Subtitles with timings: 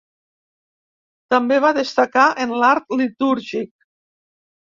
[1.33, 3.71] També va destacar en l'art litúrgic.